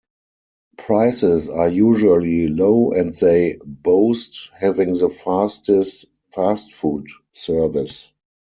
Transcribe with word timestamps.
Prices 0.79 1.47
are 1.47 1.69
usually 1.69 2.47
low 2.47 2.91
and 2.91 3.13
they 3.13 3.59
boast 3.63 4.49
having 4.59 4.95
the 4.97 5.11
fastest 5.11 6.07
fast-food 6.33 7.05
service. 7.33 8.11